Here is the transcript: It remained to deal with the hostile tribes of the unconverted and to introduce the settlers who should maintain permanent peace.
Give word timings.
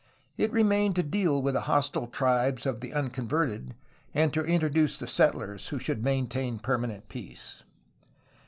It 0.35 0.51
remained 0.51 0.95
to 0.95 1.03
deal 1.03 1.43
with 1.43 1.53
the 1.53 1.61
hostile 1.69 2.07
tribes 2.07 2.65
of 2.65 2.79
the 2.81 2.91
unconverted 2.91 3.75
and 4.15 4.33
to 4.33 4.43
introduce 4.43 4.97
the 4.97 5.05
settlers 5.05 5.67
who 5.67 5.77
should 5.77 6.03
maintain 6.03 6.57
permanent 6.57 7.07
peace. 7.07 7.61